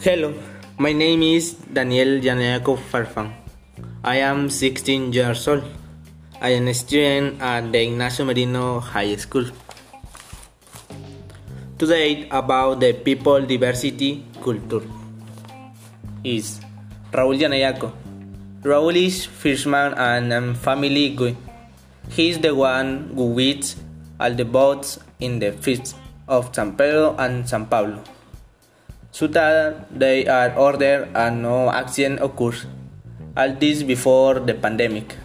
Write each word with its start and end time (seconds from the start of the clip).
Hello, 0.00 0.32
my 0.78 0.92
name 0.92 1.22
is 1.22 1.52
Daniel 1.72 2.20
Yaneco 2.20 2.76
Farfan. 2.78 3.32
I 4.02 4.16
am 4.16 4.48
16 4.48 5.12
years 5.12 5.46
old. 5.46 5.64
I 6.40 6.50
am 6.56 6.68
a 6.68 6.74
student 6.74 7.40
at 7.42 7.70
the 7.70 7.82
Ignacio 7.82 8.24
Merino 8.24 8.80
High 8.80 9.16
School. 9.16 9.44
Today 11.78 12.28
about 12.30 12.80
the 12.80 12.92
people 12.94 13.40
diversity 13.46 14.24
culture 14.42 14.80
is 16.24 16.60
Raúl 17.12 17.36
Yaneyaco. 17.38 17.92
Raúl 18.62 18.96
is 18.96 19.26
fisherman 19.26 19.92
and 19.94 20.32
um, 20.32 20.54
family 20.54 21.10
guy. 21.10 21.36
He 22.08 22.30
is 22.30 22.38
the 22.38 22.54
one 22.54 23.12
who 23.14 23.38
eats 23.38 23.76
all 24.18 24.32
the 24.32 24.44
boats 24.44 24.98
in 25.20 25.38
the 25.40 25.52
feasts 25.52 25.94
of 26.26 26.54
San 26.54 26.76
Pedro 26.76 27.16
and 27.18 27.48
San 27.48 27.66
Pablo 27.66 28.02
so 29.12 29.26
that 29.26 29.86
they 29.98 30.26
are 30.26 30.54
ordered 30.56 31.08
and 31.14 31.42
no 31.42 31.70
accident 31.70 32.20
occurs. 32.22 32.66
All 33.36 33.52
this 33.54 33.82
before 33.82 34.40
the 34.40 34.54
pandemic. 34.54 35.16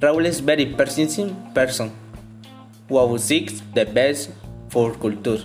Raúl 0.00 0.26
is 0.26 0.40
very 0.40 0.66
persistent 0.66 1.54
person 1.54 1.90
who 2.88 3.18
seeks 3.18 3.62
the 3.74 3.84
best 3.84 4.30
for 4.68 4.94
culture. 4.94 5.44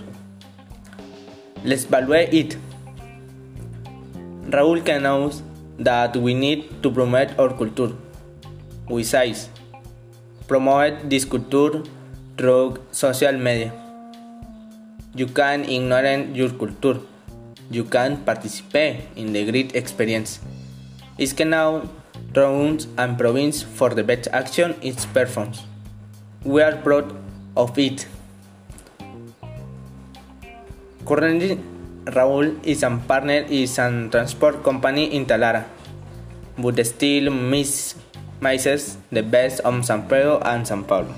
Let's 1.64 1.84
evaluate 1.84 2.32
it. 2.32 2.56
Raúl 4.50 4.84
can 4.84 5.02
know 5.02 5.32
that 5.78 6.16
we 6.16 6.32
need 6.34 6.82
to 6.82 6.90
promote 6.90 7.38
our 7.38 7.52
culture. 7.52 7.92
We 8.88 9.04
say 9.04 9.34
promote 10.46 11.10
this 11.10 11.24
culture 11.24 11.82
through 12.38 12.78
social 12.92 13.32
media. 13.32 13.72
You 15.14 15.26
can 15.26 15.64
ignore 15.64 16.04
your 16.32 16.50
culture 16.50 17.00
you 17.70 17.84
can 17.84 18.24
participate 18.24 19.00
in 19.16 19.32
the 19.32 19.50
great 19.50 19.74
experience. 19.74 20.40
It 21.18 21.36
can 21.36 21.50
now 21.50 21.88
rounds 22.34 22.86
and 22.98 23.18
province 23.18 23.62
for 23.62 23.90
the 23.90 24.04
best 24.04 24.28
action 24.32 24.76
it 24.82 24.96
performs. 25.12 25.62
We 26.44 26.62
are 26.62 26.76
proud 26.76 27.14
of 27.56 27.78
it. 27.78 28.06
Currently, 31.06 31.60
Raúl 32.06 32.54
is 32.64 32.82
a 32.82 32.90
partner 33.08 33.46
in 33.48 33.64
a 33.64 34.08
transport 34.10 34.62
company 34.62 35.14
in 35.14 35.26
Talara, 35.26 35.64
but 36.58 36.84
still 36.86 37.30
miss 37.30 37.94
misses 38.40 38.98
the 39.10 39.22
best 39.22 39.60
of 39.60 39.84
San 39.84 40.06
Pedro 40.08 40.38
and 40.40 40.66
San 40.66 40.84
Paulo. 40.84 41.14